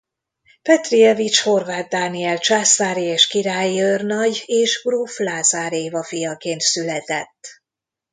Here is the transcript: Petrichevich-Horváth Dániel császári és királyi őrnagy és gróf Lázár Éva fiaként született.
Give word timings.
Petrichevich-Horváth 0.61 1.87
Dániel 1.89 2.37
császári 2.37 3.01
és 3.01 3.27
királyi 3.27 3.81
őrnagy 3.81 4.43
és 4.45 4.81
gróf 4.83 5.17
Lázár 5.19 5.73
Éva 5.73 6.03
fiaként 6.03 6.61
született. 6.61 7.61